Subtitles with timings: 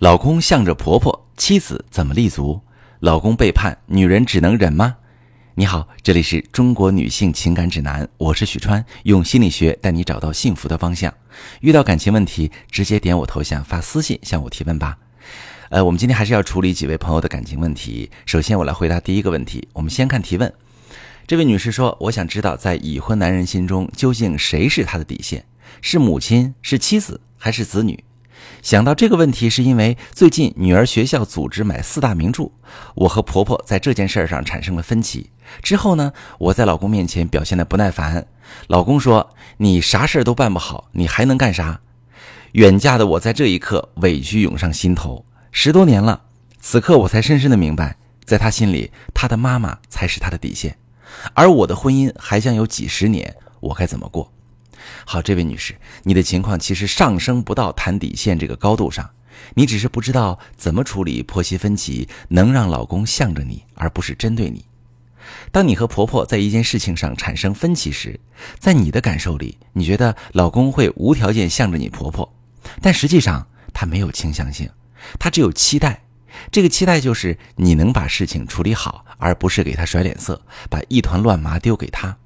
[0.00, 2.62] 老公向着婆婆，妻子怎么立足？
[3.00, 4.96] 老公背叛，女人只能忍吗？
[5.56, 11.12] 你好，这里是中国女性情感指南，我是许川，用心理学带你找到幸福的方向。
[11.60, 14.96] 遇到感情问题，直接点我头像发私信向我提问吧。
[15.68, 18.10] 呃，我们今天还是要处理几位朋友的感情问题。
[18.24, 19.68] 首先，我来回答第一个问题。
[19.74, 20.50] 我们先看提问，
[21.26, 25.44] 这位女士说：“我想知道，在已婚男人心中，究竟谁是他的底线？
[25.82, 28.02] 是母亲，是妻子，还是子女？”
[28.62, 32.50] 想到这个问题，是因为最近女儿学校组织买四大名著，
[32.94, 35.30] 我和婆婆在这件事上产生了分歧。
[35.62, 38.26] 之后呢，我在老公面前表现的不耐烦，
[38.68, 41.80] 老公说：“你啥事都办不好，你还能干啥？”
[42.52, 45.24] 远嫁的我在这一刻委屈涌上心头。
[45.52, 46.22] 十多年了，
[46.60, 50.76] 此刻我才深深的明白，在他心里，他的妈妈才是他的底线，
[51.34, 54.32] 而我的婚姻还将有几十年，我该怎么过？
[55.04, 59.10] 好，这位女士，你的情况其实上升不到谈底线这个高度上，
[59.54, 64.64] 你只是不知道怎么处理婆媳分歧，能让老公向着你，而不是针对你。
[65.52, 68.18] 当你和婆婆在一件事情上产生分歧时，
[68.58, 72.32] 在你的感受里，你觉得老公会无条件向着你婆婆，
[72.80, 74.68] 但实际上他没有倾向性，
[75.18, 76.02] 他只有期待。
[76.50, 82.16] 这个期待就是你能把事情处理好，而不是给他甩脸色，把一团乱麻丢给他。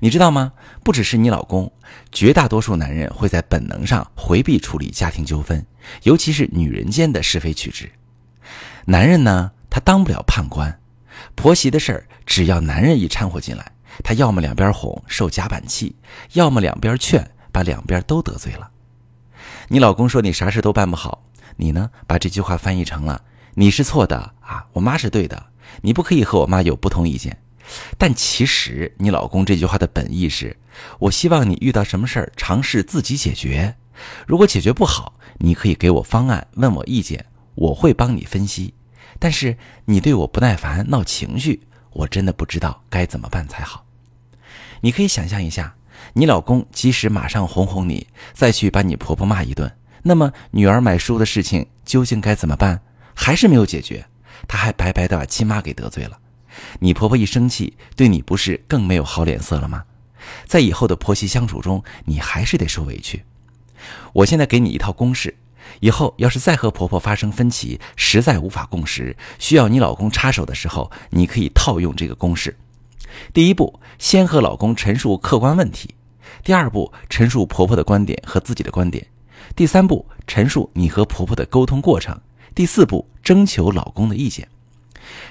[0.00, 0.52] 你知道吗？
[0.82, 1.72] 不只是你老公，
[2.12, 5.64] 绝大多数男人会在本能上回避处理家庭纠纷，
[6.02, 7.90] 尤其是女人间的是非曲直。
[8.86, 10.80] 男人呢，他当不了判官，
[11.34, 15.96] 婆媳的事儿，只要男人一掺和进来，他要么两边哄受夹板气，
[16.32, 18.70] 要么两边劝把两边都得罪了。
[19.68, 21.24] 你老公说你啥事都办不好，
[21.56, 23.22] 你呢把这句话翻译成了
[23.54, 25.46] 你是错的啊，我妈是对的，
[25.82, 27.38] 你不可以和我妈有不同意见。
[27.96, 30.56] 但其实，你老公这句话的本意是：
[30.98, 33.76] 我希望你遇到什么事儿，尝试自己解决。
[34.26, 38.74] 如果解决不好，你可以给我方案，问我意见，我会帮你分析。
[39.18, 43.84] 但是你对我不耐烦、闹情绪，我真的不知道该怎么办才好。
[44.80, 45.74] 你可以想象一下，
[46.12, 52.80] 你老公即使马上哄哄你，再去把你婆婆骂一顿，那么女儿买书的事情究竟该怎么办？
[53.14, 54.06] 还是没有解决，
[54.46, 56.16] 他还白白的把亲妈给得罪了。
[56.80, 59.84] 你婆婆一生气，对你不是更没有好脸色了吗？
[60.46, 63.24] 在以后的婆媳相处中，你还是得受委屈。
[64.12, 65.34] 我现在给你一套公式，
[65.80, 72.54] 以后要是再和婆婆发生分歧，实在无法共识，需要你老公插手的时候，你可以套用这个公式。
[73.32, 75.88] 第一步，先和老公陈述客观问题；
[76.42, 79.02] 第二步，陈述婆婆的观点和自己的观点；
[79.54, 82.14] 第三步，陈述你和婆婆的沟通过程；
[82.54, 84.46] 第四步，征求老公的意见。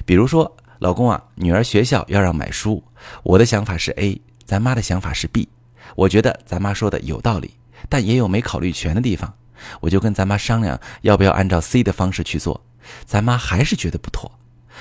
[0.05, 0.55] 比如说。
[0.79, 2.83] 老公啊，女儿学校要让买书，
[3.23, 5.49] 我的想法是 A，咱妈的想法是 B。
[5.95, 7.55] 我觉得咱妈说的有道理，
[7.89, 9.33] 但也有没考虑全的地方。
[9.79, 12.63] 我就跟咱妈商量，要不要按照 C 的方式去做。
[13.05, 14.31] 咱妈还是觉得不妥。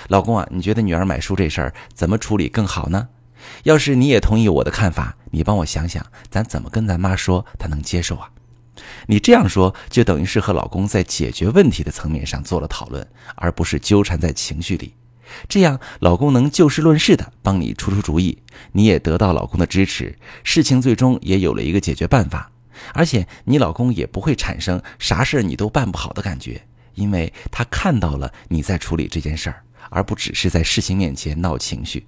[0.09, 3.09] 老公啊，你觉得女儿买书这事儿怎么处理更好呢？
[3.63, 8.29] 要是你也同意我的看法，你帮我想想，咱怎么跟咱妈说，她能接受啊？
[9.07, 14.93] 你这样说，就等于是和老公在解决问题的层面上做了讨论，而不是纠缠在情绪里。
[15.49, 18.39] 这样，老公能就事论事的帮你出出主意，
[18.73, 22.51] 你也得到老公的支持，事情最终也有了一个解决办法，
[22.95, 26.63] 而且你老公也不会产生啥事你都办不好的感觉，
[26.95, 32.07] 因为他看到了你在处理这件事儿，而不只是在事情面前闹情绪。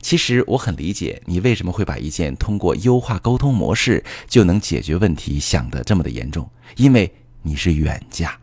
[0.00, 8.38] 其实我很理解你为什么会把一件通过优化沟通模式就能解决问题想得这么的严重，因为你是远嫁。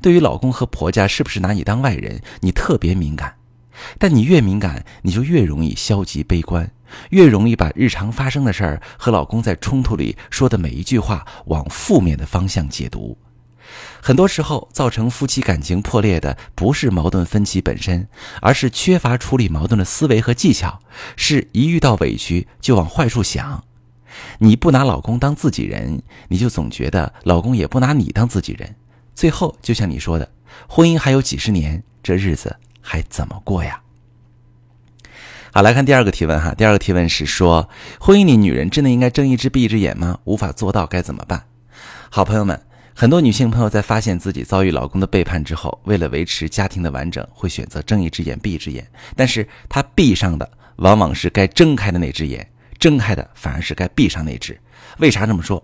[0.00, 3.34] 对于老公和婆家是不是拿你当外人，你特别敏感。
[3.98, 6.70] 但你越敏感，你就越容易消极悲观，
[7.10, 13.16] 越容易把日常发生的事儿和老公在冲突里说的每一句话往负面的方向解读。
[14.02, 18.06] 很多时候，造成夫妻感情破裂的不是矛盾分歧本身，
[18.42, 20.80] 而是缺乏处理矛盾的思维和技巧，
[21.16, 23.64] 是一遇到委屈就往坏处想。
[24.38, 28.76] 你不拿老公当自己人，你就总觉得老公也不拿你当自己人。
[29.14, 30.28] 最后，就像你说的，
[30.68, 33.80] 婚姻还有几十年，这日子还怎么过呀？
[35.52, 36.54] 好，来看第二个提问哈。
[36.54, 37.68] 第二个提问是说，
[38.00, 40.18] 婚姻里女人真的应该睁一只闭一只眼吗？
[40.24, 41.44] 无法做到该怎么办？
[42.10, 42.58] 好朋友们，
[42.94, 48.90] 很多女性朋友在发现自己遭遇老公的背叛之后，为了维持家庭的完整，会选择睁一只眼闭一只眼。
[49.14, 54.58] 但是她闭上的往往是该睁开的那只眼，睁开的反而是该闭上那只。
[54.98, 55.62] 为啥这么说？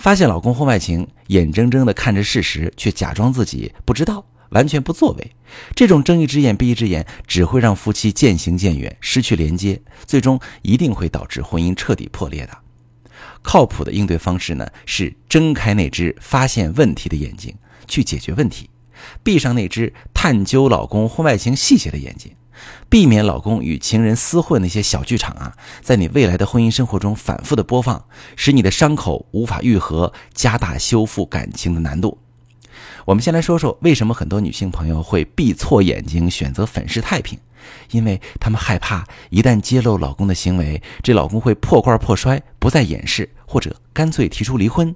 [0.00, 5.32] 发现老公婚外情，眼睁睁地看着事实，却假装自己不知道，完全不作为。
[5.76, 12.58] 这种睁一只眼闭一只眼，只会让夫妻渐行渐远，失去连接，最终一定会导致婚姻彻底破裂的。
[13.42, 17.54] 靠谱的应对方式呢，是睁开那只发现问题的眼睛，
[17.86, 18.70] 去解决问题，
[19.22, 22.32] 闭上那只探究老公婚外情细节的眼睛，
[22.88, 28.04] 避免老公与情人厮混那些小剧场啊，在你未来的婚姻生活中反复的播放，
[28.36, 32.18] 使你的伤口无法愈合，加大修复感情的难度。
[33.04, 37.38] 我们先来说说为什么很多女性朋友会闭错眼睛，选择粉饰太平，
[37.90, 44.94] 因为她们害怕一旦揭露老公的行为，这老公会破罐破摔，不再掩饰，或者干脆提出离婚。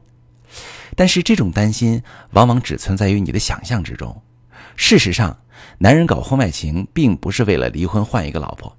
[0.95, 2.03] 但是这种担心
[2.33, 4.23] 往往只存在于你的想象之中。
[4.77, 5.39] 事实上，
[5.79, 8.77] 男人搞婚外情并不是为了离婚换一个老婆，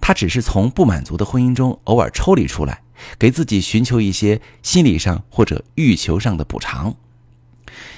[0.00, 2.82] 他只是从不满足的婚姻中偶尔抽离出来，
[3.18, 6.94] 给自己寻求一些心理上或者欲求上的补偿。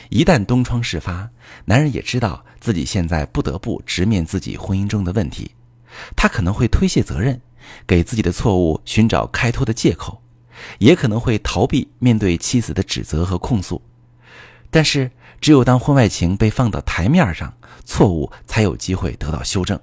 [0.08, 1.30] 一旦东窗事发，
[1.66, 5.50] 男人也知道自己现在不得不直面自己婚姻中的问题，
[6.16, 7.40] 他可能会推卸责任，
[7.86, 10.22] 给自己的错误寻找开脱的借口，
[10.78, 13.82] 也可能会逃避面对妻子的指责和控诉。
[14.70, 15.10] 但是，
[15.40, 17.54] 只有当婚外情被放到台面上，
[17.84, 19.78] 错误才有机会得到修正。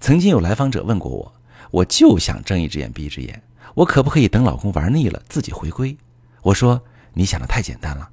[0.00, 1.34] 曾经有来访者问过我，
[1.70, 3.42] 我就想睁一只眼闭一只眼，
[3.74, 5.96] 我可不可以等老公玩腻了自己回归？
[6.42, 6.82] 我说，
[7.14, 8.08] 你想的太简单了。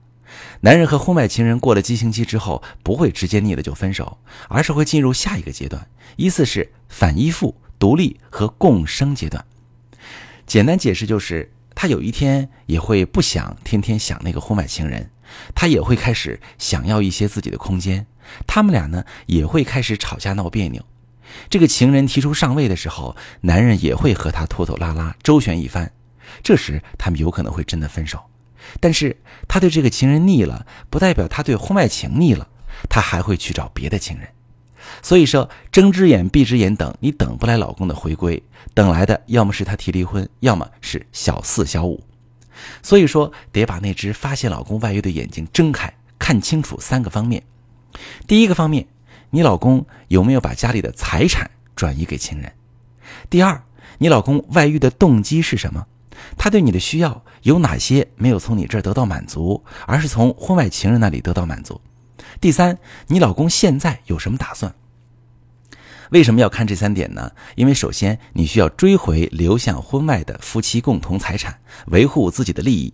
[0.62, 5.88] 男人和婚外情人过了激情期之后，不会直接腻了就分手，而是会进入下一个阶段，
[6.18, 9.44] 依次是反依附、独立和共生阶段。
[10.46, 15.12] 简单解释就是，他有一天也会不想天天想那个婚外情人，
[15.56, 18.06] 他也会开始想要一些自己的空间。
[18.46, 20.84] 他们俩呢，也会开始吵架闹别扭。
[21.50, 25.90] 这个情人提出上位的时候，男人也会和他拖拖拉拉周旋一番，
[26.44, 28.20] 这时他们有可能会真的分手。
[28.82, 29.16] 但是
[29.48, 32.50] 他对这个情人腻了，不代表他对婚外情腻了，
[32.90, 34.28] 他还会去找别的情人。
[35.02, 38.42] 所以说，睁只眼闭只眼等，你等不来老公的回归，
[38.74, 42.04] 等来的要么是他提离婚，要么是小四小五。
[42.82, 47.44] 所以说，得把那只发现老公外遇的眼睛睁开，看清楚三个方面。
[48.28, 48.86] 第一个方面，
[49.30, 52.52] 你老公有没有把家里的财产转移给情人？
[53.30, 53.64] 第二，
[53.98, 55.88] 你老公外遇的动机是什么？
[56.38, 61.80] 他对你的需要有哪些没有从你这儿得到满足，而是从婚外情人那里得到满足？
[62.40, 62.78] 第三，
[63.08, 64.74] 你老公现在有什么打算？
[66.12, 67.32] 为什么要看这三点呢？
[67.56, 72.94] 因为首先你需要追回流向婚外的夫妻共同财产，维护自己的利益。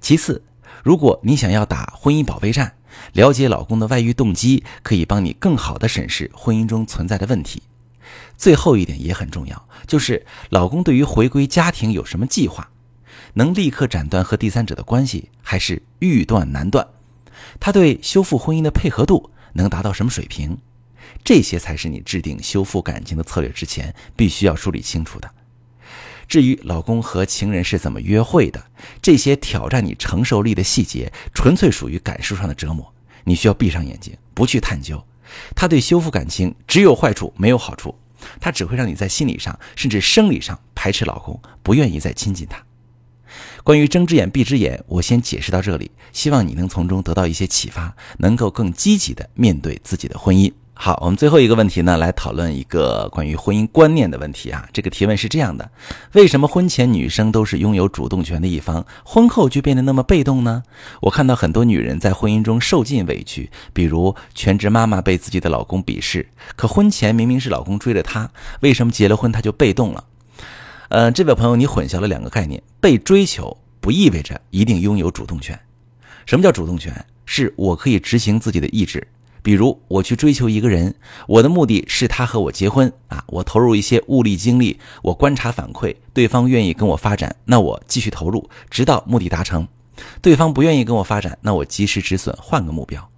[0.00, 0.44] 其次，
[0.82, 2.74] 如果你想要打婚姻保卫战，
[3.14, 7.62] 了解老公的外遇动机，可以帮你更好的审视婚姻中存在的问题。
[8.36, 12.68] 最后一点也很重要，就是老公对于回归家庭有什么计划？
[13.34, 16.86] 能立刻斩断和第三者的关系，还是欲断难断？
[17.58, 20.58] 他对修复婚姻的配合度能达到什么水平？
[21.24, 25.30] 这些才是你制定修复感情的策略之前必须要梳理清楚的。
[26.28, 28.64] 至于老公和情人是怎么约会的，
[29.02, 32.94] 这些挑战你承受力的细节，纯粹属于感受上的折磨，
[33.24, 35.02] 你需要闭上眼睛，不去探究。
[35.56, 37.94] 他对修复感情只有坏处，没有好处。
[38.38, 42.62] 他只会让你在心理上甚至生理上排斥老公，不愿意再亲近他。
[43.64, 50.52] 关于睁只眼闭只眼，我先解释到这里，希望你能从中得到一些启发，能够更积极的面对自己的婚姻。
[50.82, 54.66] 好，我们最后一个问题呢，来讨论一个关于婚姻观念的问题啊。
[54.72, 55.70] 这个提问是这样的：
[56.12, 60.62] 为什么婚前女生都是拥有主动权的一方，婚后就变得那么被动呢？
[61.02, 66.26] 我看到很多女人在婚姻中受尽委屈，比如全职妈妈被自己的老公鄙视，
[66.56, 70.04] 可婚前明明是老公追着她，为什么结了婚她就被动了？
[70.90, 75.56] 呃，这位朋友，你混淆了两个概念，被追求不意味着一定拥有主动权。
[76.26, 76.92] 什么叫主动权？
[77.24, 79.06] 是我可以执行自己的意志。
[79.40, 80.92] 比如我去追求一个人，
[81.28, 89.68] 我的目的是他和我结婚啊，我投入一些物力精力，我观察反馈，对方愿意跟我发展，那我继续投入，直到目的达成。
[90.20, 93.08] 对方不愿意跟我发展，那我及时止损，换个目标。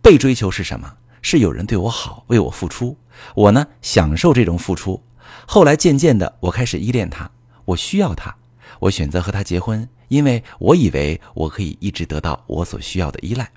[0.00, 0.88] 被追求是什么？
[1.22, 2.96] 是有人对我好，为我付出，
[3.34, 5.02] 我呢享受这种付出。
[5.46, 7.30] 后来渐渐的，我开始依恋他，
[7.64, 8.34] 我需要他，
[8.78, 13.50] 我选择和他结婚，因为我以为我可以一直得到我所需要的依赖。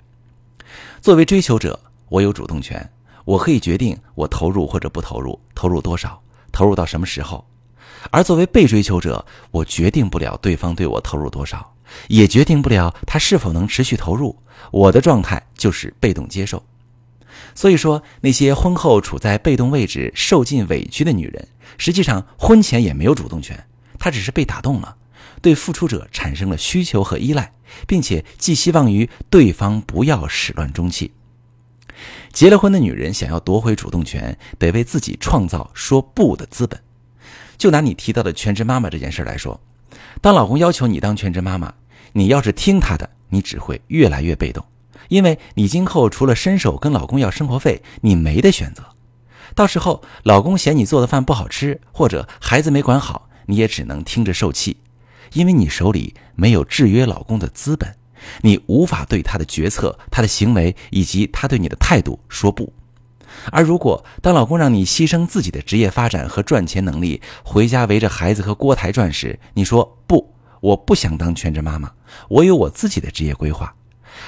[1.00, 1.78] 作为追求者。
[2.10, 2.88] 我有主动权，
[3.24, 7.44] 我可以决定我投入或者不投入，投入多少，投入到什么时候。
[8.10, 11.74] 而作为被追求者，我决定不了对方对我投入多少，
[12.06, 14.38] 也决定不了他是否能持续投入。
[14.70, 16.62] 我的状态就是被动接受。
[17.54, 21.48] 所以说，那些婚后处在被动位置、受尽委屈的女人，
[21.78, 23.66] 实际上婚前也没有主动权，
[23.98, 24.96] 她只是被打动了，
[25.40, 27.52] 对付出者产生了需求和依赖，
[27.86, 31.12] 并且寄希望于对方不要始乱终弃。
[32.32, 36.80] 结了婚的女人想要夺回主动权，得为自己创造说不的资本。
[37.56, 39.60] 就拿你提到的全职妈妈这件事来说，
[40.20, 41.72] 当老公要求你当全职妈妈，
[42.12, 44.64] 你要是听他的，你只会越来越被动；
[45.08, 48.84] 因为你今后除了伸手跟老公要生活费，你没得选择。
[49.54, 54.78] 到时候老公嫌你做的饭不好吃，或者孩子没管好，你也只能听着受气，
[55.32, 57.94] 因为你手里没有制约老公的资本，
[58.42, 62.72] 你无法对他的决策、他的行为以及他对你的态度说不。
[63.52, 71.92] 而如果当老公让你牺牲自己的职业发展和赚钱能力，回家围着孩子和锅台转时，你说不，我不想当全职妈妈，
[72.28, 73.74] 我有我自己的职业规划。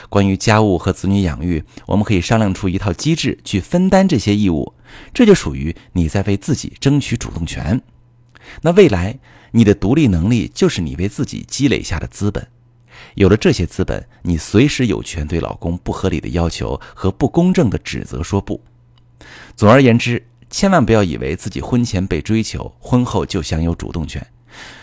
[0.08, 4.74] 关于家务和子女养育，我们可以商量出一套机制去分担这些义务，
[5.12, 7.80] 这就属于你在为自己争取主动权。
[8.62, 9.18] 那未来
[9.52, 12.46] 你的独立能力就是你为自己积累下的资本。
[13.14, 18.60] 有了这些资本，你随时有权对老公不合理的要求和不公正的指责说不。
[19.54, 24.24] 总而言之，千万不要以为自己婚前被追求，婚后就享有主动权。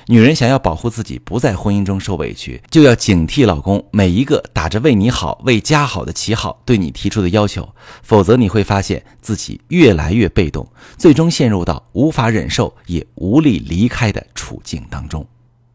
[0.08, 15.26] 女人想要保护自己不在婚姻中受委屈，就要警惕老公每一个打着为你好、为家好的旗号对你提出的要求，否则你会发现自己越来越被动，最终陷入到无法忍受也无力离开的处境当中。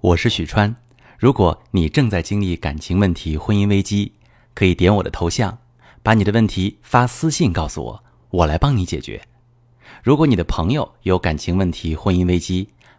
[0.00, 0.76] 我是许川，
[1.18, 4.12] 如果你正在经历感情问题、婚姻危机，
[4.52, 5.58] 可以点我的头像，
[6.02, 9.22] 把你的问题发私信告诉我，我来帮你解决。
[10.04, 12.68] 如果你的朋友有感情问题、婚姻危机，